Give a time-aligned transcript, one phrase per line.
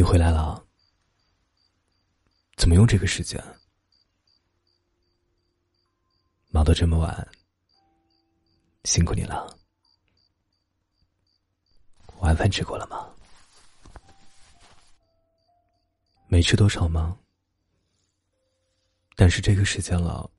[0.00, 0.66] 你回来了？
[2.56, 3.38] 怎么用这个时间？
[6.48, 7.28] 忙到这么晚，
[8.84, 9.54] 辛苦你了。
[12.20, 13.14] 晚饭吃过了吗？
[16.28, 17.18] 没吃多少吗？
[19.16, 20.30] 但是这个时间了，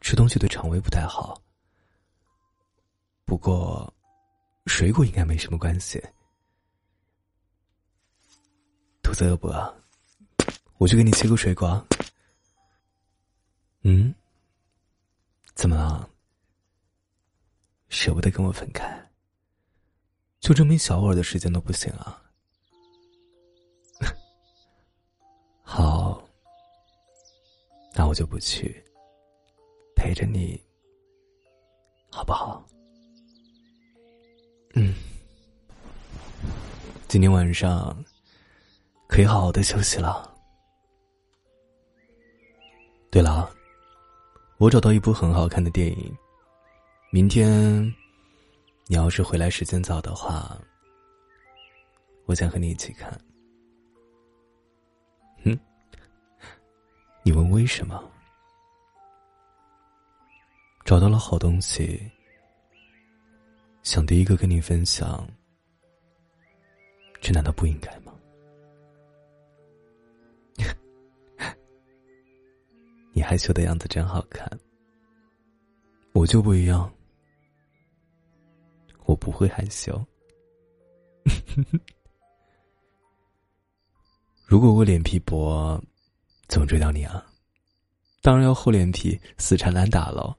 [0.00, 1.40] 吃东西对肠胃不太好。
[3.24, 3.94] 不过，
[4.66, 6.04] 水果应该没什么关系。
[9.08, 9.74] 肚子饿不饿？
[10.76, 11.82] 我去给你切个水果。
[13.80, 14.14] 嗯？
[15.54, 16.06] 怎么了？
[17.88, 19.10] 舍不得跟我分开？
[20.40, 22.22] 就这么一小会儿的时间都不行啊？
[25.64, 26.22] 好，
[27.94, 28.84] 那我就不去，
[29.96, 30.62] 陪着你，
[32.10, 32.62] 好不好？
[34.74, 34.94] 嗯，
[37.08, 38.04] 今天晚上
[39.18, 40.32] 可以好好的休息了。
[43.10, 43.52] 对了，
[44.58, 46.16] 我找到一部很好看的电影，
[47.10, 47.82] 明天
[48.86, 50.56] 你要是回来时间早的话，
[52.26, 53.10] 我想和你一起看。
[55.42, 55.58] 哼，
[57.24, 58.00] 你问为什么？
[60.84, 62.08] 找到了好东西。
[63.82, 65.28] 想第一个跟你分享，
[67.20, 68.07] 这难道不应该吗？
[73.28, 74.48] 害羞的样子真好看，
[76.14, 76.90] 我就不一样，
[79.04, 80.02] 我不会害羞。
[84.46, 85.78] 如果我脸皮薄，
[86.48, 87.22] 怎么追到你啊？
[88.22, 90.34] 当然要厚脸皮，死缠烂打喽。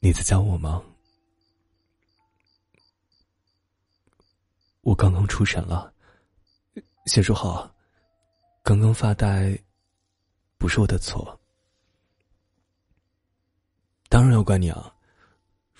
[0.00, 0.82] 你在叫我吗？
[4.98, 5.94] 刚刚出神了，
[7.06, 7.72] 先说好，
[8.64, 9.56] 刚刚发呆，
[10.58, 11.40] 不是我的错。
[14.08, 14.92] 当然要怪你啊！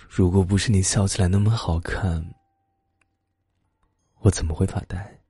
[0.08, 2.24] 如果不是你笑起来那么好看，
[4.20, 5.20] 我怎么会发呆？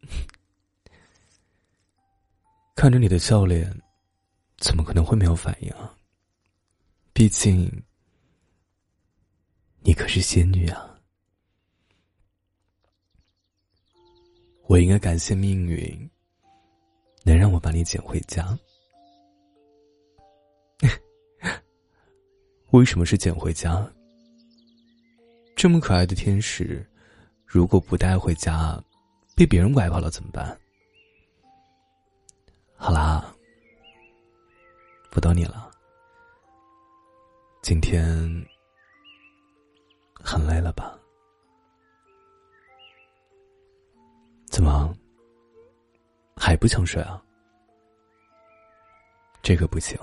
[2.74, 3.82] 看着你的笑脸，
[4.56, 5.94] 怎么可能会没有反应啊？
[7.12, 7.70] 毕竟，
[9.80, 10.93] 你可是仙女啊！
[14.74, 16.10] 我应该感谢命运，
[17.22, 18.58] 能让我把你捡回家。
[22.72, 23.88] 为什么是捡回家？
[25.54, 26.84] 这么可爱的天使，
[27.46, 28.76] 如果不带回家，
[29.36, 30.58] 被别人拐跑了怎么办？
[32.74, 33.32] 好啦，
[35.08, 35.70] 不逗你了。
[37.62, 38.04] 今天
[40.14, 40.98] 很累了吧？
[44.64, 44.96] 忙
[46.34, 47.22] 还不想睡啊？
[49.42, 49.98] 这个不行，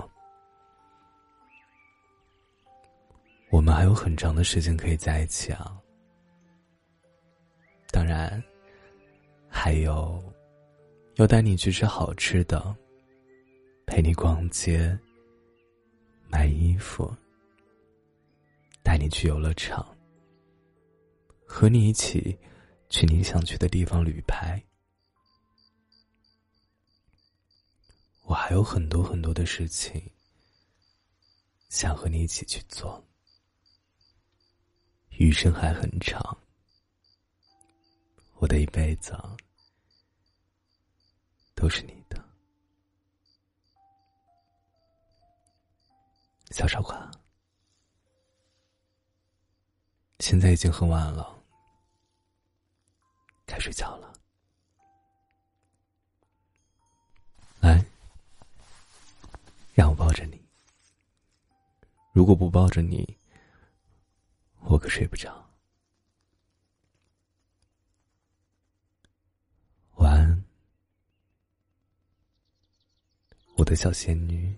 [3.50, 5.76] 我们还有很长的时间可以在一起啊。
[7.90, 8.40] 当然，
[9.48, 10.22] 还有
[11.16, 12.74] 要带你去吃好吃的，
[13.84, 14.96] 陪你逛街，
[16.28, 17.12] 买衣服。
[18.84, 19.86] 带你去游乐场，
[21.46, 22.36] 和你一起
[22.92, 24.62] 去你想去的地方旅拍。
[28.24, 30.12] 我还有很多很多的事情
[31.70, 33.02] 想和你一起去做，
[35.08, 36.38] 余生还很长，
[38.34, 39.18] 我的一辈子
[41.54, 42.22] 都是你的，
[46.50, 47.10] 小傻瓜。
[50.18, 51.41] 现在已经很晚了，
[53.62, 54.12] 睡觉了。
[57.60, 57.80] 来，
[59.72, 60.44] 让我抱着你。
[62.10, 63.16] 如果不抱着你，
[64.62, 65.48] 我可睡不着。
[69.98, 70.44] 晚安，
[73.56, 74.52] 我的小仙女。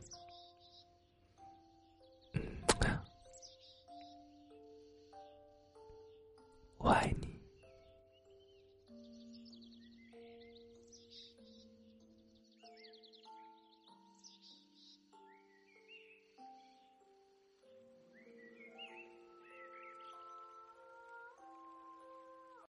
[2.32, 2.40] 嗯，
[6.78, 7.23] 我爱你。